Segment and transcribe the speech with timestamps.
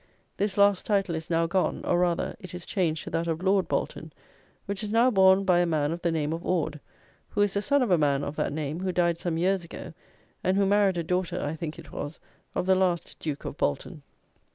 [0.37, 3.67] This last title is now gone; or, rather, it is changed to that of "Lord
[3.67, 4.11] Bolton,"
[4.65, 6.79] which is now borne by a man of the name of Orde,
[7.29, 9.93] who is the son of a man of that name, who died some years ago,
[10.43, 12.19] and who married a daughter (I think it was)
[12.55, 14.01] of the last "Duke of Bolton."